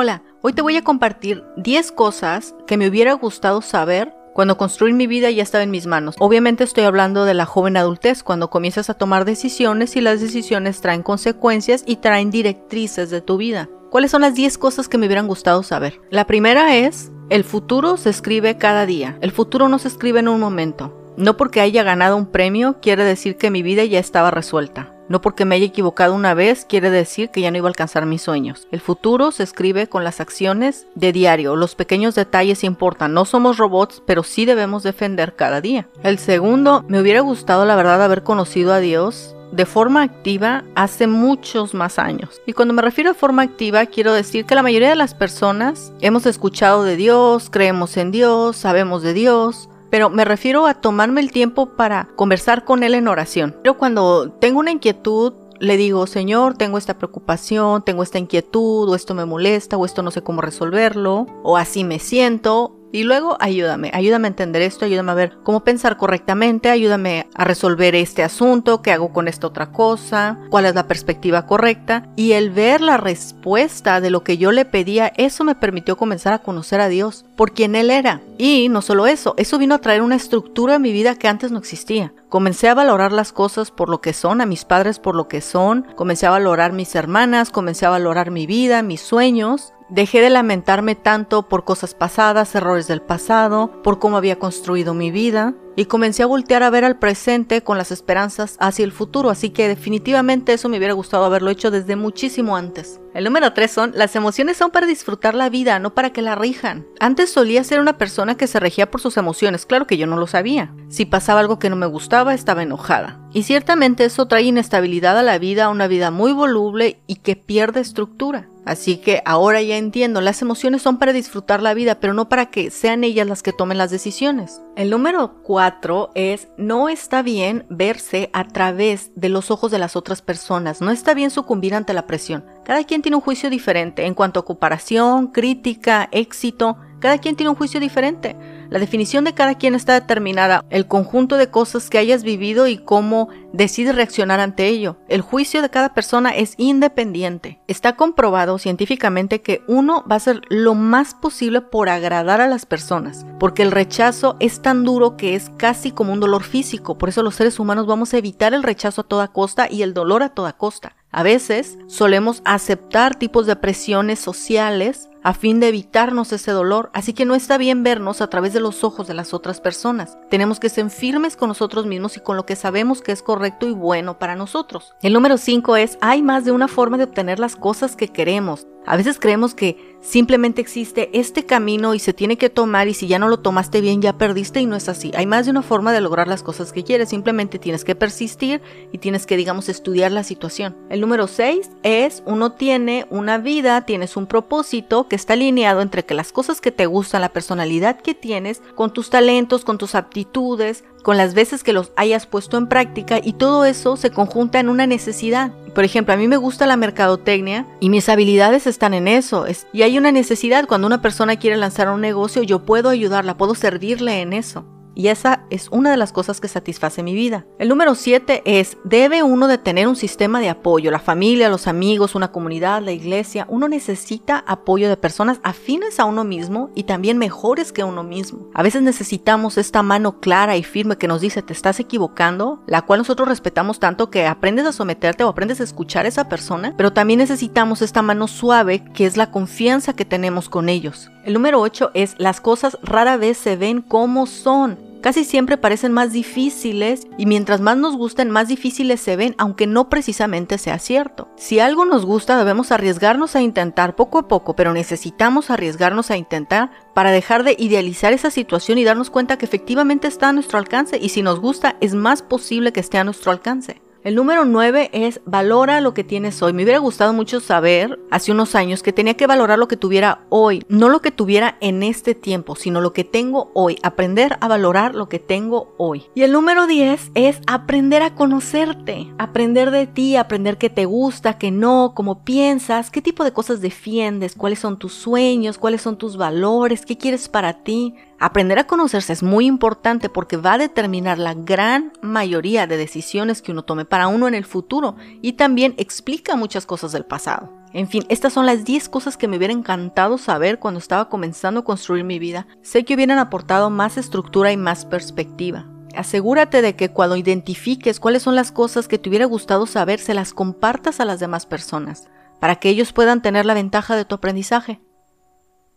[0.00, 4.94] Hola, hoy te voy a compartir 10 cosas que me hubiera gustado saber cuando construir
[4.94, 6.14] mi vida ya estaba en mis manos.
[6.20, 10.80] Obviamente estoy hablando de la joven adultez, cuando comienzas a tomar decisiones y las decisiones
[10.80, 13.68] traen consecuencias y traen directrices de tu vida.
[13.90, 16.00] ¿Cuáles son las 10 cosas que me hubieran gustado saber?
[16.10, 19.18] La primera es, el futuro se escribe cada día.
[19.20, 20.94] El futuro no se escribe en un momento.
[21.16, 24.94] No porque haya ganado un premio quiere decir que mi vida ya estaba resuelta.
[25.08, 28.06] No porque me haya equivocado una vez quiere decir que ya no iba a alcanzar
[28.06, 28.68] mis sueños.
[28.70, 31.56] El futuro se escribe con las acciones de diario.
[31.56, 33.14] Los pequeños detalles importan.
[33.14, 35.88] No somos robots, pero sí debemos defender cada día.
[36.02, 41.06] El segundo, me hubiera gustado la verdad haber conocido a Dios de forma activa hace
[41.06, 42.40] muchos más años.
[42.46, 45.92] Y cuando me refiero a forma activa, quiero decir que la mayoría de las personas
[46.00, 51.20] hemos escuchado de Dios, creemos en Dios, sabemos de Dios, pero me refiero a tomarme
[51.20, 53.56] el tiempo para conversar con Él en oración.
[53.62, 58.94] Pero cuando tengo una inquietud, le digo, Señor, tengo esta preocupación, tengo esta inquietud, o
[58.94, 63.36] esto me molesta, o esto no sé cómo resolverlo, o así me siento, y luego
[63.40, 68.22] ayúdame, ayúdame a entender esto, ayúdame a ver cómo pensar correctamente, ayúdame a resolver este
[68.22, 72.08] asunto, qué hago con esta otra cosa, cuál es la perspectiva correcta.
[72.16, 76.32] Y el ver la respuesta de lo que yo le pedía, eso me permitió comenzar
[76.32, 78.22] a conocer a Dios por quien Él era.
[78.38, 81.50] Y no solo eso, eso vino a traer una estructura en mi vida que antes
[81.50, 82.12] no existía.
[82.28, 85.40] Comencé a valorar las cosas por lo que son, a mis padres por lo que
[85.40, 90.28] son, comencé a valorar mis hermanas, comencé a valorar mi vida, mis sueños, Dejé de
[90.28, 95.86] lamentarme tanto por cosas pasadas, errores del pasado, por cómo había construido mi vida y
[95.86, 99.68] comencé a voltear a ver al presente con las esperanzas hacia el futuro, así que
[99.68, 103.00] definitivamente eso me hubiera gustado haberlo hecho desde muchísimo antes.
[103.14, 106.34] El número 3 son, las emociones son para disfrutar la vida, no para que la
[106.34, 106.86] rijan.
[106.98, 110.16] Antes solía ser una persona que se regía por sus emociones, claro que yo no
[110.16, 110.74] lo sabía.
[110.88, 113.20] Si pasaba algo que no me gustaba, estaba enojada.
[113.32, 117.80] Y ciertamente eso trae inestabilidad a la vida, una vida muy voluble y que pierde
[117.80, 118.48] estructura.
[118.64, 122.50] Así que ahora ya entiendo, las emociones son para disfrutar la vida, pero no para
[122.50, 124.60] que sean ellas las que tomen las decisiones.
[124.76, 129.96] El número 4 es, no está bien verse a través de los ojos de las
[129.96, 132.44] otras personas, no está bien sucumbir ante la presión.
[132.62, 137.50] Cada quien tiene un juicio diferente en cuanto a comparación, crítica, éxito, cada quien tiene
[137.50, 138.36] un juicio diferente.
[138.70, 142.76] La definición de cada quien está determinada, el conjunto de cosas que hayas vivido y
[142.76, 144.98] cómo decides reaccionar ante ello.
[145.08, 147.60] El juicio de cada persona es independiente.
[147.66, 152.66] Está comprobado científicamente que uno va a hacer lo más posible por agradar a las
[152.66, 156.98] personas, porque el rechazo es tan duro que es casi como un dolor físico.
[156.98, 159.94] Por eso los seres humanos vamos a evitar el rechazo a toda costa y el
[159.94, 160.94] dolor a toda costa.
[161.10, 167.12] A veces solemos aceptar tipos de presiones sociales a fin de evitarnos ese dolor, así
[167.12, 170.18] que no está bien vernos a través de los ojos de las otras personas.
[170.30, 173.66] Tenemos que ser firmes con nosotros mismos y con lo que sabemos que es correcto
[173.68, 174.94] y bueno para nosotros.
[175.02, 178.66] El número 5 es, hay más de una forma de obtener las cosas que queremos.
[178.86, 183.06] A veces creemos que simplemente existe este camino y se tiene que tomar y si
[183.06, 185.10] ya no lo tomaste bien ya perdiste y no es así.
[185.14, 188.62] Hay más de una forma de lograr las cosas que quieres, simplemente tienes que persistir
[188.92, 190.76] y tienes que, digamos, estudiar la situación.
[190.88, 196.04] El número 6 es, uno tiene una vida, tienes un propósito que está alineado entre
[196.04, 199.94] que las cosas que te gustan, la personalidad que tienes, con tus talentos, con tus
[199.94, 204.60] aptitudes, con las veces que los hayas puesto en práctica y todo eso se conjunta
[204.60, 205.52] en una necesidad.
[205.74, 209.46] Por ejemplo, a mí me gusta la mercadotecnia y mis habilidades están en eso.
[209.72, 210.66] y hay una necesidad.
[210.68, 214.66] Cuando una persona quiere lanzar un negocio, yo puedo ayudarla, puedo servirle en eso
[214.98, 217.46] y esa es una de las cosas que satisface mi vida.
[217.60, 221.68] El número 7 es, debe uno de tener un sistema de apoyo, la familia, los
[221.68, 223.46] amigos, una comunidad, la iglesia.
[223.48, 228.50] Uno necesita apoyo de personas afines a uno mismo y también mejores que uno mismo.
[228.54, 232.82] A veces necesitamos esta mano clara y firme que nos dice te estás equivocando, la
[232.82, 236.74] cual nosotros respetamos tanto que aprendes a someterte o aprendes a escuchar a esa persona,
[236.76, 241.08] pero también necesitamos esta mano suave que es la confianza que tenemos con ellos.
[241.24, 245.92] El número 8 es las cosas rara vez se ven como son casi siempre parecen
[245.92, 250.78] más difíciles y mientras más nos gusten, más difíciles se ven, aunque no precisamente sea
[250.78, 251.28] cierto.
[251.36, 256.16] Si algo nos gusta, debemos arriesgarnos a intentar poco a poco, pero necesitamos arriesgarnos a
[256.16, 260.58] intentar para dejar de idealizar esa situación y darnos cuenta que efectivamente está a nuestro
[260.58, 263.80] alcance y si nos gusta, es más posible que esté a nuestro alcance.
[264.04, 266.52] El número 9 es valora lo que tienes hoy.
[266.52, 270.20] Me hubiera gustado mucho saber hace unos años que tenía que valorar lo que tuviera
[270.28, 273.76] hoy, no lo que tuviera en este tiempo, sino lo que tengo hoy.
[273.82, 276.04] Aprender a valorar lo que tengo hoy.
[276.14, 281.36] Y el número 10 es aprender a conocerte, aprender de ti, aprender qué te gusta,
[281.36, 285.98] qué no, cómo piensas, qué tipo de cosas defiendes, cuáles son tus sueños, cuáles son
[285.98, 287.96] tus valores, qué quieres para ti.
[288.20, 293.42] Aprender a conocerse es muy importante porque va a determinar la gran mayoría de decisiones
[293.42, 297.52] que uno tome para uno en el futuro y también explica muchas cosas del pasado.
[297.72, 301.60] En fin, estas son las 10 cosas que me hubiera encantado saber cuando estaba comenzando
[301.60, 302.48] a construir mi vida.
[302.60, 305.66] Sé que hubieran aportado más estructura y más perspectiva.
[305.94, 310.14] Asegúrate de que cuando identifiques cuáles son las cosas que te hubiera gustado saber, se
[310.14, 312.08] las compartas a las demás personas,
[312.40, 314.80] para que ellos puedan tener la ventaja de tu aprendizaje.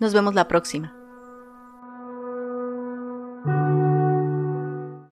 [0.00, 1.03] Nos vemos la próxima.